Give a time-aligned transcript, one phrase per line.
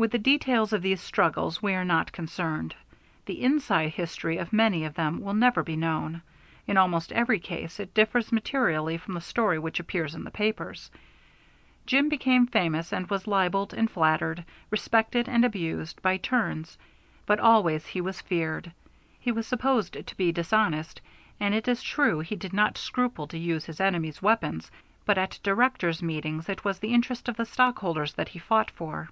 [0.00, 2.74] With the details of these struggles we are not concerned.
[3.26, 6.22] The "inside" history of many of them will never be known;
[6.66, 10.90] in almost every case it differs materially from the story which appeared in the papers.
[11.84, 16.78] Jim became famous and was libelled and flattered, respected and abused, by turns;
[17.26, 18.72] but always he was feared.
[19.18, 21.02] He was supposed to be dishonest,
[21.38, 24.70] and it is true he did not scruple to use his enemies' weapons;
[25.04, 29.10] but at directors' meetings it was the interest of the stockholders that he fought for.